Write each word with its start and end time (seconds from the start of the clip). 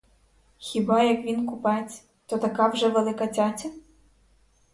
Хіба 0.57 1.01
як 1.03 1.21
він 1.25 1.45
купець, 1.47 2.03
то 2.25 2.37
така 2.37 2.67
вже 2.67 2.89
велика 2.89 3.27
цяця? 3.27 3.69